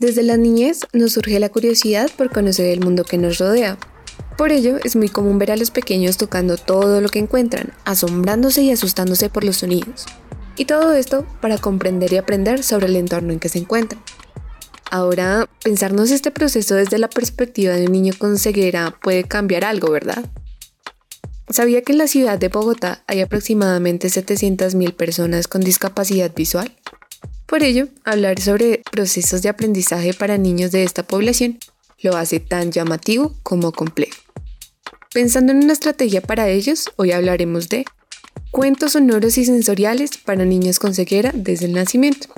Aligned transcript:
Desde 0.00 0.22
la 0.22 0.38
niñez 0.38 0.86
nos 0.94 1.12
surge 1.12 1.38
la 1.38 1.50
curiosidad 1.50 2.10
por 2.16 2.30
conocer 2.30 2.68
el 2.68 2.80
mundo 2.80 3.04
que 3.04 3.18
nos 3.18 3.36
rodea. 3.36 3.76
Por 4.38 4.50
ello 4.50 4.78
es 4.82 4.96
muy 4.96 5.10
común 5.10 5.38
ver 5.38 5.52
a 5.52 5.56
los 5.56 5.70
pequeños 5.70 6.16
tocando 6.16 6.56
todo 6.56 7.02
lo 7.02 7.10
que 7.10 7.18
encuentran, 7.18 7.74
asombrándose 7.84 8.62
y 8.62 8.70
asustándose 8.70 9.28
por 9.28 9.44
los 9.44 9.58
sonidos. 9.58 10.06
Y 10.56 10.64
todo 10.64 10.94
esto 10.94 11.26
para 11.42 11.58
comprender 11.58 12.14
y 12.14 12.16
aprender 12.16 12.62
sobre 12.62 12.86
el 12.86 12.96
entorno 12.96 13.34
en 13.34 13.40
que 13.40 13.50
se 13.50 13.58
encuentran. 13.58 14.02
Ahora, 14.90 15.50
pensarnos 15.62 16.10
este 16.10 16.30
proceso 16.30 16.76
desde 16.76 16.96
la 16.96 17.10
perspectiva 17.10 17.74
de 17.74 17.84
un 17.84 17.92
niño 17.92 18.14
con 18.16 18.38
ceguera 18.38 18.96
puede 19.02 19.24
cambiar 19.24 19.66
algo, 19.66 19.90
¿verdad? 19.90 20.24
¿Sabía 21.50 21.82
que 21.82 21.92
en 21.92 21.98
la 21.98 22.06
ciudad 22.06 22.38
de 22.38 22.48
Bogotá 22.48 23.04
hay 23.06 23.20
aproximadamente 23.20 24.08
700.000 24.08 24.94
personas 24.94 25.46
con 25.46 25.60
discapacidad 25.60 26.34
visual? 26.34 26.74
Por 27.50 27.64
ello, 27.64 27.88
hablar 28.04 28.40
sobre 28.40 28.80
procesos 28.92 29.42
de 29.42 29.48
aprendizaje 29.48 30.14
para 30.14 30.38
niños 30.38 30.70
de 30.70 30.84
esta 30.84 31.02
población 31.02 31.58
lo 32.00 32.16
hace 32.16 32.38
tan 32.38 32.70
llamativo 32.70 33.34
como 33.42 33.72
complejo. 33.72 34.20
Pensando 35.12 35.50
en 35.50 35.64
una 35.64 35.72
estrategia 35.72 36.20
para 36.20 36.48
ellos, 36.48 36.92
hoy 36.94 37.10
hablaremos 37.10 37.68
de 37.68 37.84
cuentos 38.52 38.92
sonoros 38.92 39.36
y 39.36 39.44
sensoriales 39.44 40.16
para 40.16 40.44
niños 40.44 40.78
con 40.78 40.94
ceguera 40.94 41.32
desde 41.34 41.66
el 41.66 41.72
nacimiento. 41.72 42.28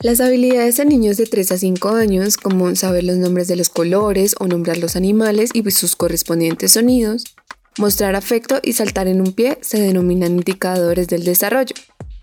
Las 0.00 0.20
habilidades 0.20 0.78
de 0.78 0.84
niños 0.84 1.16
de 1.16 1.26
3 1.26 1.52
a 1.52 1.58
5 1.58 1.90
años, 1.90 2.36
como 2.36 2.74
saber 2.74 3.04
los 3.04 3.18
nombres 3.18 3.46
de 3.46 3.54
los 3.54 3.68
colores 3.68 4.34
o 4.40 4.48
nombrar 4.48 4.78
los 4.78 4.96
animales 4.96 5.50
y 5.54 5.70
sus 5.70 5.94
correspondientes 5.94 6.72
sonidos, 6.72 7.22
mostrar 7.78 8.16
afecto 8.16 8.58
y 8.60 8.72
saltar 8.72 9.06
en 9.06 9.20
un 9.20 9.32
pie, 9.34 9.58
se 9.60 9.80
denominan 9.80 10.32
indicadores 10.32 11.06
del 11.06 11.22
desarrollo, 11.22 11.76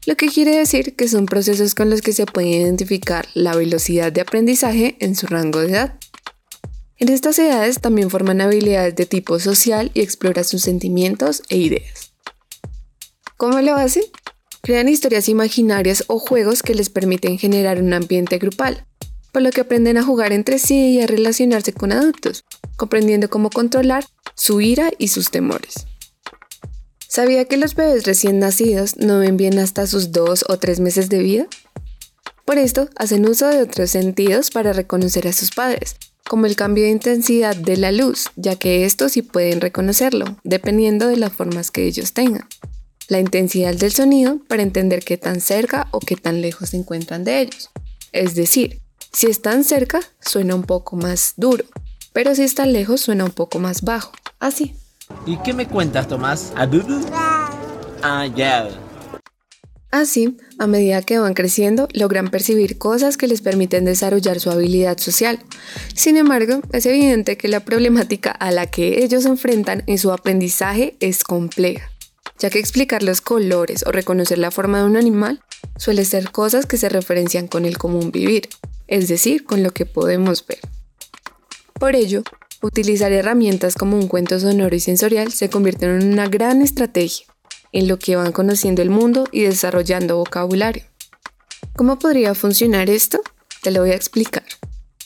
lo 0.05 0.15
que 0.15 0.27
quiere 0.29 0.57
decir 0.57 0.95
que 0.95 1.07
son 1.07 1.27
procesos 1.27 1.75
con 1.75 1.89
los 1.89 2.01
que 2.01 2.13
se 2.13 2.25
puede 2.25 2.49
identificar 2.49 3.27
la 3.33 3.55
velocidad 3.55 4.11
de 4.11 4.21
aprendizaje 4.21 4.97
en 4.99 5.15
su 5.15 5.27
rango 5.27 5.59
de 5.59 5.69
edad. 5.69 5.99
En 6.97 7.09
estas 7.09 7.37
edades 7.39 7.79
también 7.79 8.09
forman 8.09 8.41
habilidades 8.41 8.95
de 8.95 9.05
tipo 9.05 9.39
social 9.39 9.91
y 9.93 10.01
explora 10.01 10.43
sus 10.43 10.61
sentimientos 10.63 11.43
e 11.49 11.57
ideas. 11.57 12.13
¿Cómo 13.37 13.59
lo 13.61 13.75
hacen? 13.75 14.03
Crean 14.61 14.87
historias 14.87 15.29
imaginarias 15.29 16.03
o 16.07 16.19
juegos 16.19 16.61
que 16.61 16.75
les 16.75 16.89
permiten 16.89 17.39
generar 17.39 17.81
un 17.81 17.93
ambiente 17.93 18.37
grupal, 18.37 18.85
por 19.31 19.41
lo 19.41 19.51
que 19.51 19.61
aprenden 19.61 19.97
a 19.97 20.03
jugar 20.03 20.33
entre 20.33 20.59
sí 20.59 20.93
y 20.93 21.01
a 21.01 21.07
relacionarse 21.07 21.73
con 21.73 21.91
adultos, 21.91 22.43
comprendiendo 22.75 23.29
cómo 23.29 23.49
controlar 23.49 24.05
su 24.35 24.61
ira 24.61 24.91
y 24.97 25.07
sus 25.07 25.31
temores. 25.31 25.87
¿Sabía 27.11 27.43
que 27.43 27.57
los 27.57 27.75
bebés 27.75 28.05
recién 28.05 28.39
nacidos 28.39 28.95
no 28.95 29.19
ven 29.19 29.35
bien 29.35 29.59
hasta 29.59 29.85
sus 29.85 30.13
dos 30.13 30.45
o 30.47 30.59
tres 30.59 30.79
meses 30.79 31.09
de 31.09 31.19
vida? 31.19 31.45
Por 32.45 32.57
esto, 32.57 32.87
hacen 32.95 33.27
uso 33.27 33.49
de 33.49 33.61
otros 33.61 33.91
sentidos 33.91 34.49
para 34.49 34.71
reconocer 34.71 35.27
a 35.27 35.33
sus 35.33 35.51
padres, 35.51 35.97
como 36.25 36.45
el 36.45 36.55
cambio 36.55 36.85
de 36.85 36.91
intensidad 36.91 37.53
de 37.53 37.75
la 37.75 37.91
luz, 37.91 38.29
ya 38.37 38.55
que 38.55 38.85
estos 38.85 39.11
sí 39.11 39.23
pueden 39.23 39.59
reconocerlo, 39.59 40.37
dependiendo 40.45 41.09
de 41.09 41.17
las 41.17 41.33
formas 41.33 41.69
que 41.69 41.83
ellos 41.83 42.13
tengan 42.13 42.47
la 43.09 43.19
intensidad 43.19 43.75
del 43.75 43.91
sonido 43.91 44.39
para 44.47 44.63
entender 44.63 45.03
qué 45.03 45.17
tan 45.17 45.41
cerca 45.41 45.89
o 45.91 45.99
qué 45.99 46.15
tan 46.15 46.39
lejos 46.39 46.69
se 46.69 46.77
encuentran 46.77 47.25
de 47.25 47.41
ellos. 47.41 47.71
Es 48.13 48.35
decir, 48.35 48.79
si 49.11 49.27
están 49.27 49.65
cerca 49.65 49.99
suena 50.21 50.55
un 50.55 50.63
poco 50.63 50.95
más 50.95 51.33
duro, 51.35 51.65
pero 52.13 52.35
si 52.35 52.43
están 52.43 52.71
lejos 52.71 53.01
suena 53.01 53.25
un 53.25 53.31
poco 53.31 53.59
más 53.59 53.81
bajo, 53.81 54.13
así. 54.39 54.75
¿Y 55.25 55.37
qué 55.37 55.53
me 55.53 55.67
cuentas, 55.67 56.07
Tomás? 56.07 56.53
Ah, 58.03 58.25
ya. 58.27 58.69
Así, 59.91 60.37
a 60.57 60.67
medida 60.67 61.01
que 61.01 61.19
van 61.19 61.33
creciendo, 61.33 61.87
logran 61.93 62.29
percibir 62.29 62.77
cosas 62.77 63.17
que 63.17 63.27
les 63.27 63.41
permiten 63.41 63.85
desarrollar 63.85 64.39
su 64.39 64.49
habilidad 64.49 64.97
social. 64.97 65.39
Sin 65.93 66.17
embargo, 66.17 66.61
es 66.71 66.85
evidente 66.85 67.37
que 67.37 67.49
la 67.49 67.59
problemática 67.59 68.31
a 68.31 68.51
la 68.51 68.67
que 68.67 69.03
ellos 69.03 69.23
se 69.23 69.29
enfrentan 69.29 69.83
en 69.87 69.97
su 69.97 70.11
aprendizaje 70.11 70.95
es 70.99 71.23
compleja 71.23 71.91
ya 72.41 72.49
que 72.49 72.59
explicar 72.59 73.03
los 73.03 73.21
colores 73.21 73.85
o 73.85 73.91
reconocer 73.91 74.39
la 74.39 74.49
forma 74.49 74.79
de 74.79 74.85
un 74.85 74.97
animal 74.97 75.41
suele 75.77 76.03
ser 76.05 76.31
cosas 76.31 76.65
que 76.65 76.77
se 76.77 76.89
referencian 76.89 77.47
con 77.47 77.65
el 77.65 77.77
común 77.77 78.11
vivir, 78.11 78.49
es 78.87 79.07
decir, 79.07 79.45
con 79.45 79.61
lo 79.61 79.71
que 79.71 79.85
podemos 79.85 80.45
ver. 80.47 80.59
Por 81.73 81.95
ello, 81.95 82.23
utilizar 82.61 83.11
herramientas 83.11 83.75
como 83.75 83.97
un 83.97 84.07
cuento 84.07 84.39
sonoro 84.39 84.75
y 84.75 84.79
sensorial 84.79 85.31
se 85.31 85.49
convierte 85.49 85.85
en 85.85 86.11
una 86.11 86.27
gran 86.27 86.61
estrategia 86.61 87.25
en 87.71 87.87
lo 87.87 87.97
que 87.97 88.15
van 88.15 88.31
conociendo 88.31 88.81
el 88.81 88.89
mundo 88.89 89.25
y 89.31 89.41
desarrollando 89.41 90.17
vocabulario. 90.17 90.83
¿Cómo 91.75 91.97
podría 91.97 92.33
funcionar 92.35 92.89
esto? 92.89 93.21
Te 93.63 93.71
lo 93.71 93.81
voy 93.81 93.91
a 93.91 93.95
explicar. 93.95 94.43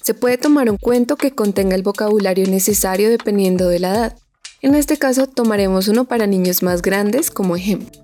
Se 0.02 0.14
puede 0.14 0.38
tomar 0.38 0.70
un 0.70 0.78
cuento 0.78 1.16
que 1.16 1.32
contenga 1.32 1.76
el 1.76 1.84
vocabulario 1.84 2.48
necesario 2.48 3.10
dependiendo 3.10 3.68
de 3.70 3.80
la 3.80 3.94
edad, 3.94 4.18
en 4.66 4.74
este 4.74 4.98
caso 4.98 5.28
tomaremos 5.28 5.90
uno 5.90 6.06
para 6.06 6.26
niños 6.26 6.64
más 6.64 6.82
grandes 6.82 7.30
como 7.30 7.56
ejemplo. 7.56 8.02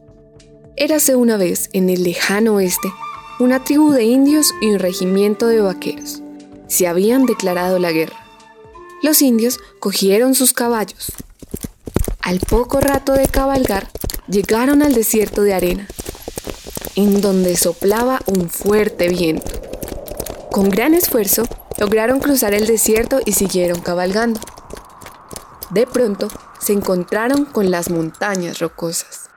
Érase 0.76 1.16
una 1.16 1.36
vez, 1.36 1.72
en 1.74 1.90
el 1.90 2.04
lejano 2.04 2.54
oeste, 2.54 2.88
una 3.40 3.64
tribu 3.64 3.92
de 3.94 4.04
indios 4.04 4.54
y 4.62 4.68
un 4.68 4.78
regimiento 4.78 5.48
de 5.48 5.60
vaqueros. 5.60 6.22
Se 6.68 6.88
habían 6.88 7.26
declarado 7.26 7.80
la 7.80 7.92
guerra. 7.92 8.16
Los 9.02 9.24
indios 9.24 9.60
cogieron 9.80 10.36
sus 10.36 10.54
caballos. 10.54 11.12
Al 12.22 12.40
poco 12.40 12.80
rato 12.80 13.14
de 13.14 13.28
cabalgar, 13.28 13.90
llegaron 14.28 14.84
al 14.84 14.94
desierto 14.94 15.42
de 15.42 15.56
arena, 15.56 15.88
en 16.96 17.20
donde 17.20 17.58
soplaba 17.58 18.22
un 18.28 18.48
fuerte 18.48 19.10
viento. 19.10 19.60
Con 20.52 20.70
gran 20.70 20.94
esfuerzo, 20.94 21.48
lograron 21.80 22.20
cruzar 22.20 22.54
el 22.54 22.68
desierto 22.68 23.20
y 23.26 23.32
siguieron 23.32 23.82
cabalgando. 23.82 24.40
De 25.72 25.88
pronto, 25.88 26.28
se 26.60 26.74
encontraron 26.74 27.46
con 27.46 27.72
las 27.72 27.90
montañas 27.90 28.60
rocosas. 28.60 29.30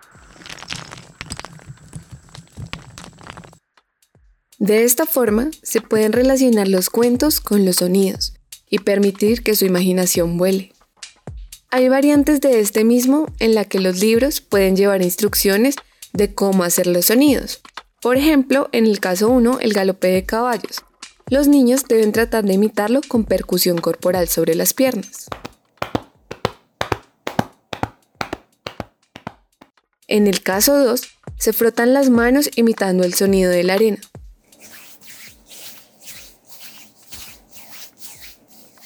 De 4.59 4.85
esta 4.85 5.07
forma 5.07 5.49
se 5.63 5.81
pueden 5.81 6.13
relacionar 6.13 6.69
los 6.69 6.91
cuentos 6.91 7.41
con 7.41 7.65
los 7.65 7.77
sonidos 7.77 8.34
y 8.75 8.81
permitir 8.81 9.45
que 9.45 9.55
su 9.55 9.67
imaginación 9.67 10.37
vuele. 10.37 10.73
Hay 11.71 11.89
variantes 11.89 12.41
de 12.41 12.59
este 12.59 12.83
mismo 12.83 13.29
en 13.39 13.55
la 13.55 13.65
que 13.67 13.79
los 13.79 14.01
libros 14.01 14.41
pueden 14.41 14.75
llevar 14.75 15.01
instrucciones 15.01 15.77
de 16.12 16.35
cómo 16.35 16.65
hacer 16.65 16.89
los 16.89 17.07
sonidos. 17.07 17.61
Por 18.03 18.17
ejemplo, 18.17 18.69
en 18.73 18.87
el 18.87 18.99
caso 18.99 19.29
1, 19.29 19.61
el 19.61 19.73
galope 19.75 20.09
de 20.09 20.25
caballos. 20.25 20.83
Los 21.31 21.47
niños 21.47 21.85
deben 21.89 22.11
tratar 22.11 22.43
de 22.43 22.55
imitarlo 22.55 23.01
con 23.07 23.23
percusión 23.23 23.79
corporal 23.79 24.27
sobre 24.27 24.57
las 24.57 24.75
piernas. 24.75 25.27
En 30.09 30.27
el 30.27 30.43
caso 30.43 30.77
2, 30.77 31.01
se 31.39 31.53
frotan 31.53 31.95
las 31.95 32.11
manos 32.11 32.51
imitando 32.56 33.05
el 33.05 33.15
sonido 33.15 33.53
de 33.53 33.62
la 33.62 33.75
arena. 33.75 33.99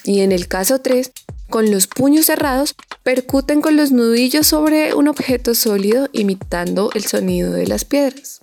Y 0.09 0.23
en 0.23 0.33
el 0.33 0.49
caso 0.49 0.81
3, 0.81 1.13
con 1.51 1.71
los 1.71 1.87
puños 1.87 2.25
cerrados, 2.25 2.75
percuten 3.03 3.61
con 3.61 3.77
los 3.77 3.93
nudillos 3.93 4.47
sobre 4.47 4.95
un 4.95 5.07
objeto 5.07 5.55
sólido 5.55 6.09
imitando 6.13 6.89
el 6.95 7.05
sonido 7.05 7.53
de 7.53 7.67
las 7.67 7.85
piedras. 7.85 8.41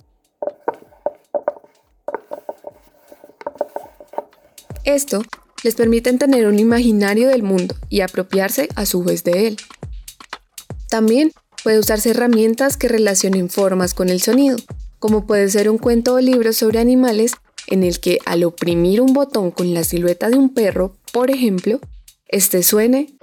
Esto 4.84 5.22
les 5.64 5.74
permite 5.74 6.12
tener 6.12 6.46
un 6.46 6.60
imaginario 6.60 7.26
del 7.26 7.42
mundo 7.42 7.74
y 7.88 8.02
apropiarse 8.02 8.68
a 8.76 8.86
su 8.86 9.02
vez 9.02 9.24
de 9.24 9.48
él. 9.48 9.56
También 10.88 11.32
Puede 11.66 11.80
usarse 11.80 12.10
herramientas 12.10 12.76
que 12.76 12.86
relacionen 12.86 13.50
formas 13.50 13.92
con 13.92 14.08
el 14.08 14.20
sonido, 14.20 14.56
como 15.00 15.26
puede 15.26 15.48
ser 15.48 15.68
un 15.68 15.78
cuento 15.78 16.14
o 16.14 16.20
libro 16.20 16.52
sobre 16.52 16.78
animales 16.78 17.32
en 17.66 17.82
el 17.82 18.00
que 18.00 18.18
al 18.24 18.44
oprimir 18.44 19.00
un 19.00 19.12
botón 19.12 19.50
con 19.50 19.74
la 19.74 19.84
silueta 19.84 20.28
de 20.28 20.36
un 20.36 20.52
perro, 20.52 20.96
por 21.12 21.30
ejemplo, 21.30 21.80
este 22.28 22.62
suene 22.62 23.14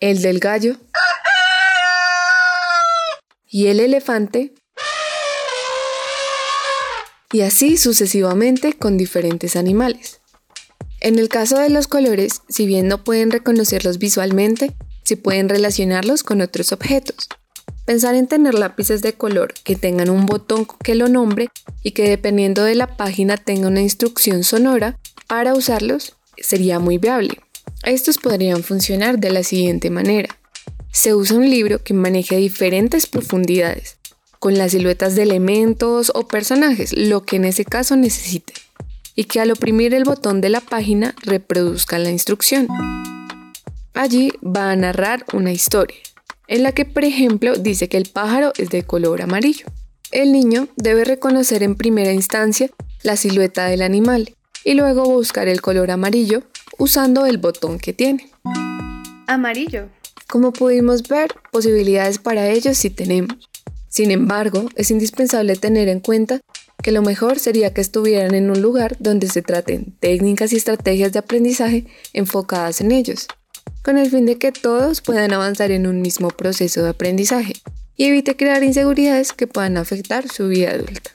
el 0.00 0.22
del 0.22 0.38
gallo 0.38 0.76
y 3.48 3.68
el 3.68 3.80
elefante 3.80 4.52
y 7.32 7.40
así 7.40 7.76
sucesivamente 7.76 8.74
con 8.74 8.96
diferentes 8.96 9.56
animales. 9.56 10.20
En 11.00 11.18
el 11.18 11.28
caso 11.28 11.58
de 11.58 11.68
los 11.68 11.88
colores, 11.88 12.42
si 12.48 12.66
bien 12.66 12.88
no 12.88 13.04
pueden 13.04 13.30
reconocerlos 13.30 13.98
visualmente, 13.98 14.74
si 15.02 15.16
pueden 15.16 15.48
relacionarlos 15.48 16.22
con 16.22 16.40
otros 16.40 16.72
objetos. 16.72 17.28
Pensar 17.84 18.14
en 18.14 18.26
tener 18.26 18.54
lápices 18.54 19.02
de 19.02 19.12
color 19.12 19.52
que 19.62 19.76
tengan 19.76 20.08
un 20.08 20.24
botón 20.24 20.66
que 20.82 20.94
lo 20.94 21.08
nombre 21.08 21.48
y 21.82 21.90
que 21.90 22.08
dependiendo 22.08 22.64
de 22.64 22.74
la 22.74 22.96
página 22.96 23.36
tenga 23.36 23.68
una 23.68 23.82
instrucción 23.82 24.42
sonora 24.42 24.98
para 25.26 25.54
usarlos 25.54 26.16
sería 26.38 26.78
muy 26.78 26.96
viable. 26.96 27.40
Estos 27.82 28.16
podrían 28.16 28.62
funcionar 28.62 29.18
de 29.18 29.30
la 29.30 29.42
siguiente 29.42 29.90
manera. 29.90 30.38
Se 30.92 31.14
usa 31.14 31.36
un 31.36 31.50
libro 31.50 31.82
que 31.82 31.92
maneje 31.92 32.36
diferentes 32.36 33.06
profundidades, 33.06 33.98
con 34.38 34.56
las 34.56 34.72
siluetas 34.72 35.14
de 35.14 35.22
elementos 35.22 36.10
o 36.14 36.26
personajes, 36.26 36.94
lo 36.96 37.24
que 37.24 37.36
en 37.36 37.44
ese 37.44 37.66
caso 37.66 37.96
necesite, 37.96 38.54
y 39.14 39.24
que 39.24 39.40
al 39.40 39.50
oprimir 39.50 39.92
el 39.92 40.04
botón 40.04 40.40
de 40.40 40.48
la 40.48 40.60
página 40.60 41.14
reproduzca 41.22 41.98
la 41.98 42.10
instrucción. 42.10 42.68
Allí 43.92 44.32
va 44.42 44.70
a 44.70 44.76
narrar 44.76 45.24
una 45.32 45.52
historia, 45.52 45.98
en 46.48 46.62
la 46.62 46.72
que 46.72 46.84
por 46.84 47.04
ejemplo 47.04 47.56
dice 47.56 47.88
que 47.88 47.96
el 47.96 48.08
pájaro 48.08 48.52
es 48.56 48.70
de 48.70 48.82
color 48.82 49.22
amarillo. 49.22 49.66
El 50.10 50.32
niño 50.32 50.68
debe 50.76 51.04
reconocer 51.04 51.62
en 51.62 51.74
primera 51.74 52.12
instancia 52.12 52.70
la 53.02 53.16
silueta 53.16 53.66
del 53.66 53.82
animal 53.82 54.34
y 54.64 54.74
luego 54.74 55.04
buscar 55.04 55.48
el 55.48 55.60
color 55.60 55.90
amarillo 55.90 56.42
usando 56.78 57.26
el 57.26 57.38
botón 57.38 57.78
que 57.78 57.92
tiene. 57.92 58.30
Amarillo. 59.26 59.88
Como 60.28 60.52
pudimos 60.52 61.02
ver, 61.08 61.34
posibilidades 61.50 62.18
para 62.18 62.48
ellos 62.48 62.76
sí 62.78 62.90
tenemos. 62.90 63.36
Sin 63.88 64.10
embargo, 64.10 64.68
es 64.74 64.90
indispensable 64.90 65.56
tener 65.56 65.88
en 65.88 66.00
cuenta 66.00 66.40
que 66.82 66.92
lo 66.92 67.02
mejor 67.02 67.38
sería 67.38 67.72
que 67.72 67.80
estuvieran 67.80 68.34
en 68.34 68.50
un 68.50 68.60
lugar 68.60 68.96
donde 68.98 69.28
se 69.28 69.42
traten 69.42 69.94
técnicas 70.00 70.52
y 70.52 70.56
estrategias 70.56 71.12
de 71.12 71.20
aprendizaje 71.20 71.86
enfocadas 72.12 72.80
en 72.80 72.92
ellos, 72.92 73.26
con 73.84 73.98
el 73.98 74.10
fin 74.10 74.24
de 74.24 74.38
que 74.38 74.50
todos 74.50 75.02
puedan 75.02 75.34
avanzar 75.34 75.70
en 75.70 75.86
un 75.86 76.00
mismo 76.00 76.28
proceso 76.28 76.82
de 76.82 76.88
aprendizaje 76.88 77.52
y 77.96 78.04
evite 78.04 78.34
crear 78.34 78.64
inseguridades 78.64 79.34
que 79.34 79.46
puedan 79.46 79.76
afectar 79.76 80.26
su 80.28 80.48
vida 80.48 80.70
adulta. 80.70 81.10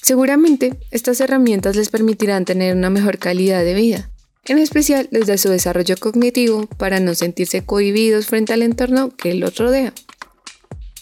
Seguramente, 0.00 0.74
estas 0.90 1.20
herramientas 1.20 1.76
les 1.76 1.90
permitirán 1.90 2.46
tener 2.46 2.74
una 2.74 2.88
mejor 2.88 3.18
calidad 3.18 3.62
de 3.62 3.74
vida, 3.74 4.10
en 4.46 4.58
especial 4.58 5.08
desde 5.10 5.36
su 5.36 5.50
desarrollo 5.50 5.96
cognitivo 5.98 6.66
para 6.66 6.98
no 6.98 7.14
sentirse 7.14 7.62
cohibidos 7.62 8.26
frente 8.26 8.54
al 8.54 8.62
entorno 8.62 9.14
que 9.14 9.34
los 9.34 9.56
rodea. 9.56 9.92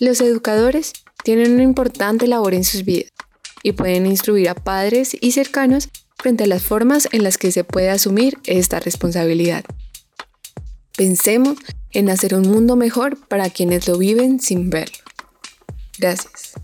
Los 0.00 0.20
educadores 0.20 0.92
tienen 1.22 1.52
una 1.52 1.62
importante 1.62 2.26
labor 2.26 2.52
en 2.52 2.64
sus 2.64 2.84
vidas 2.84 3.12
y 3.62 3.72
pueden 3.72 4.06
instruir 4.06 4.48
a 4.48 4.54
padres 4.54 5.16
y 5.20 5.30
cercanos 5.32 5.88
frente 6.18 6.44
a 6.44 6.48
las 6.48 6.64
formas 6.64 7.08
en 7.12 7.22
las 7.22 7.38
que 7.38 7.52
se 7.52 7.62
puede 7.62 7.90
asumir 7.90 8.38
esta 8.44 8.80
responsabilidad. 8.80 9.64
Pensemos 10.96 11.58
en 11.90 12.10
hacer 12.10 12.34
un 12.34 12.42
mundo 12.42 12.76
mejor 12.76 13.18
para 13.28 13.50
quienes 13.50 13.88
lo 13.88 13.98
viven 13.98 14.40
sin 14.40 14.70
verlo. 14.70 14.98
Gracias. 15.98 16.54